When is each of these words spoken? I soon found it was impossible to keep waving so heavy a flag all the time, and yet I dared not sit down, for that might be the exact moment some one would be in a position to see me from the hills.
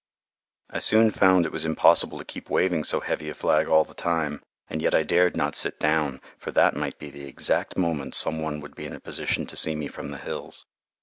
I 0.71 0.79
soon 0.79 1.11
found 1.11 1.45
it 1.45 1.51
was 1.51 1.63
impossible 1.63 2.17
to 2.17 2.25
keep 2.25 2.49
waving 2.49 2.83
so 2.85 3.01
heavy 3.01 3.29
a 3.29 3.35
flag 3.35 3.67
all 3.67 3.83
the 3.83 3.93
time, 3.93 4.41
and 4.67 4.81
yet 4.81 4.95
I 4.95 5.03
dared 5.03 5.37
not 5.37 5.53
sit 5.53 5.79
down, 5.79 6.21
for 6.39 6.49
that 6.53 6.75
might 6.75 6.97
be 6.97 7.11
the 7.11 7.27
exact 7.27 7.77
moment 7.77 8.15
some 8.15 8.41
one 8.41 8.61
would 8.61 8.73
be 8.73 8.85
in 8.85 8.93
a 8.95 8.99
position 8.99 9.45
to 9.45 9.55
see 9.55 9.75
me 9.75 9.85
from 9.85 10.09
the 10.09 10.17
hills. 10.17 10.65